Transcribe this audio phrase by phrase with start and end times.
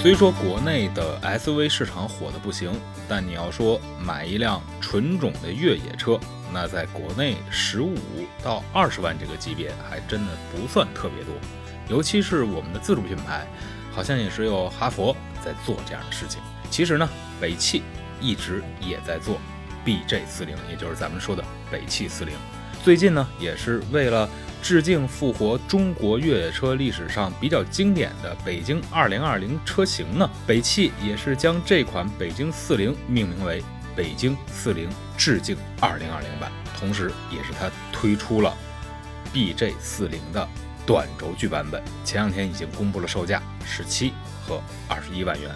[0.00, 2.72] 虽说国内的 SUV 市场火的不行，
[3.08, 6.18] 但你要说买一辆纯种的越野车，
[6.52, 7.96] 那在国内十五
[8.40, 11.34] 到二十万这个级别还真的不算特别多。
[11.88, 13.44] 尤其是我们的自主品牌，
[13.92, 16.40] 好像也是有哈佛在做这样的事情。
[16.70, 17.08] 其实呢，
[17.40, 17.82] 北汽
[18.20, 19.40] 一直也在做
[19.84, 22.34] BJ40，也就是咱们说的北汽四零。
[22.88, 24.26] 最近呢，也是为了。
[24.62, 33.62] 致敬复活中国越野车历史上比较经典的北京2020车型呢，北汽也是将这款北京四零命名为
[33.94, 38.56] 北京四零致敬2020版，同时也是它推出了
[39.34, 40.48] BJ 四零的
[40.86, 44.14] 短轴距版本，前两天已经公布了售价十七
[44.46, 45.50] 和二十一万元，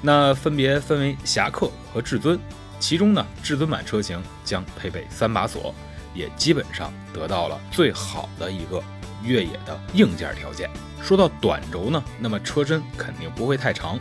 [0.00, 2.40] 那分别分为侠客和至尊，
[2.80, 5.74] 其中呢至尊版车型将配备三把锁。
[6.16, 8.82] 也基本上得到了最好的一个
[9.22, 10.70] 越野的硬件条件。
[11.02, 13.98] 说到短轴呢，那么车身肯定不会太长。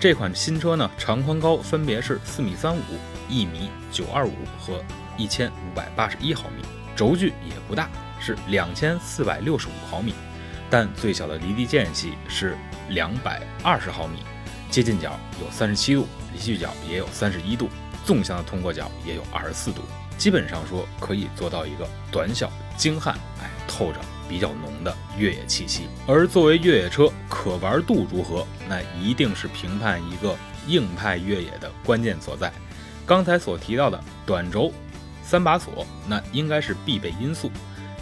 [0.00, 2.80] 这款新车呢，长宽高分别是四米三五、
[3.28, 4.82] 一米九二五和
[5.18, 6.64] 一千五百八十一毫米，
[6.96, 10.14] 轴距也不大，是两千四百六十五毫米，
[10.70, 12.56] 但最小的离地间隙是
[12.88, 14.20] 两百二十毫米，
[14.70, 17.68] 接近角有三十七度，离去角也有三十一度，
[18.10, 19.82] 纵向的通过角也有二十四度。
[20.18, 25.82] 基本上说可以做到一个短小精悍，哎，透着比较浓的越野气息。
[26.08, 32.52] 而作为越野车，可玩度如何，那一定是评判一个硬派越野的关键所在。
[33.06, 34.72] 刚才所提到的短轴、
[35.22, 37.48] 三把锁，那应该是必备因素。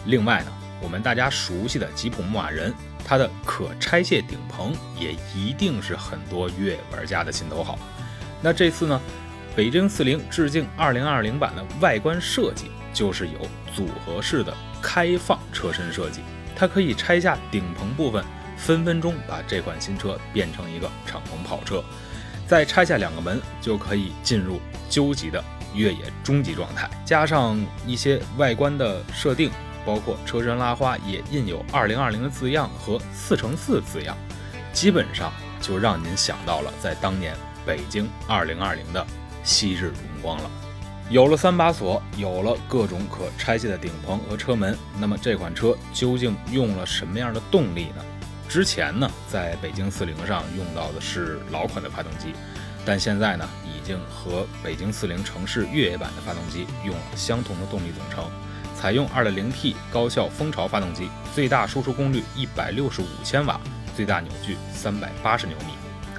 [0.07, 2.73] 另外呢，我们大家熟悉的吉普牧马人，
[3.05, 7.79] 它的可拆卸顶棚也一定是很多越野玩家的心头好。
[8.41, 8.99] 那这次呢？
[9.59, 13.41] 北京四零致敬二零二零版的外观设计就是有
[13.75, 16.21] 组合式的开放车身设计，
[16.55, 18.25] 它可以拆下顶棚部分，
[18.57, 21.83] 分分钟把这款新车变成一个敞篷跑车。
[22.47, 25.43] 再拆下两个门，就可以进入究极的
[25.75, 26.89] 越野终极状态。
[27.05, 29.51] 加上一些外观的设定，
[29.85, 34.17] 包括车身拉花也印有二零二零的字样和四乘四字样，
[34.73, 37.35] 基本上就让您想到了在当年
[37.67, 39.05] 北京二零二零的。
[39.45, 40.51] 昔日荣光了，
[41.11, 48.05] 有了三把锁，有了各种可拆卸的顶棚和车门，那么这款车究竟用了什么样的动力呢？
[48.49, 52.33] 之前呢，在北京四零上用到的是老款的发动机，
[52.85, 58.25] 但现在呢，已经和北京四零城市越野版的发动机用了相同的动力总成，
[58.75, 63.61] 采用 2.0T 高效蜂巢发动机，最大输出功率165千瓦，
[63.95, 65.73] 最大扭矩380牛米，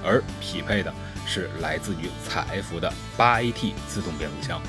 [0.04, 0.94] 而匹配的。
[1.30, 4.60] 是来自于采埃孚的八 AT 自动变速箱，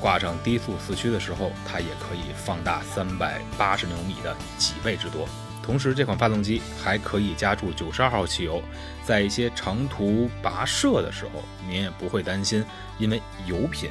[0.00, 5.28] 挂上低速四驱的时候，它也可以放大三百八十牛米的几倍之多。
[5.62, 8.62] 同时，这款发动机还可以加注九十二号汽油，
[9.04, 12.64] 在一些长途跋涉的时候，您也不会担心，
[12.98, 13.90] 因为油品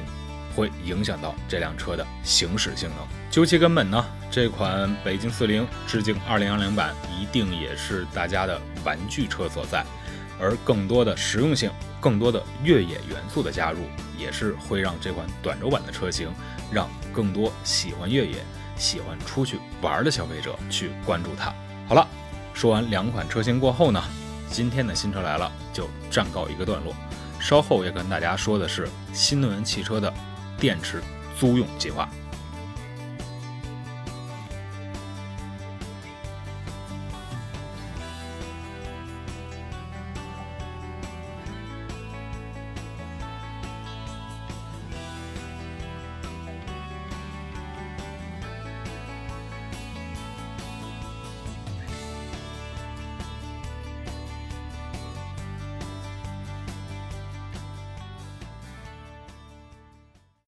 [0.56, 2.98] 会影响到这辆车的行驶性能。
[3.30, 9.84] 究其根本呢，这款北京四零致敬二零二零版，一定也是大家的玩具车所在。
[10.40, 13.80] 而更多的实用性、更多的越野元素的加入，
[14.18, 16.28] 也是会让这款短轴版的车型，
[16.72, 18.44] 让更多喜欢越野、
[18.76, 21.54] 喜欢出去玩的消费者去关注它。
[21.86, 22.06] 好了，
[22.52, 24.02] 说完两款车型过后呢，
[24.50, 26.94] 今天的新车来了就暂告一个段落。
[27.40, 30.12] 稍后要跟大家说的是新能源汽车的
[30.58, 31.02] 电池
[31.38, 32.08] 租用计划。